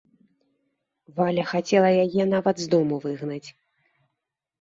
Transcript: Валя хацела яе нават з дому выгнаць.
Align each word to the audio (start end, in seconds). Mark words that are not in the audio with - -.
Валя 1.19 1.43
хацела 1.51 1.91
яе 2.05 2.23
нават 2.33 2.55
з 2.63 2.71
дому 2.73 2.95
выгнаць. 3.05 3.49